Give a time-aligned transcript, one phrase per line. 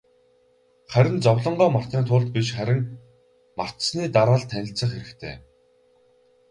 [0.91, 2.81] Харин зовлонгоо мартахын тулд биш, харин
[3.59, 5.35] мартсаны дараа л танилцах хэрэгтэй.